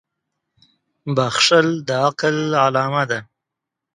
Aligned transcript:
•بښل 1.15 1.67
د 1.87 1.89
عقل 2.05 2.37
علامه 2.63 3.03
ده. 3.09 3.19